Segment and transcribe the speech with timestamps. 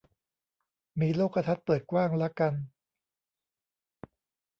[0.99, 2.53] มีโลกทัศน์เปิดกว้างละกัน